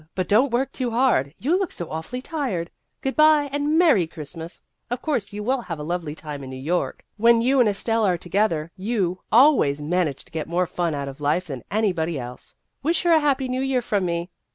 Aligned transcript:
But 0.15 0.27
don't 0.27 0.49
work 0.51 0.71
too 0.71 0.89
hard; 0.89 1.31
you 1.37 1.59
look 1.59 1.71
so 1.71 1.87
awfully 1.91 2.23
tired. 2.23 2.71
Good 3.01 3.15
bye, 3.15 3.49
and 3.51 3.65
a 3.67 3.69
merry 3.69 4.07
Christmas! 4.07 4.59
Of 4.89 4.99
course, 4.99 5.31
you 5.31 5.43
will 5.43 5.61
have 5.61 5.77
a 5.77 5.83
lovely 5.83 6.15
time 6.15 6.43
in 6.43 6.49
New 6.49 6.55
York. 6.55 7.05
When 7.17 7.39
you 7.39 7.59
and 7.59 7.69
Estelle 7.69 8.03
are 8.07 8.17
together, 8.17 8.71
you 8.75 9.21
always 9.31 9.79
manage 9.79 10.25
to 10.25 10.31
get 10.31 10.49
more 10.49 10.65
fun 10.65 10.95
out 10.95 11.07
of 11.07 11.21
life 11.21 11.45
than 11.45 11.63
anybody 11.69 12.17
else. 12.17 12.55
Wish 12.81 13.03
her 13.03 13.11
a 13.13 13.19
happy 13.19 13.47
New 13.47 13.61
Year 13.61 13.83
from 13.83 14.03
me. 14.07 14.31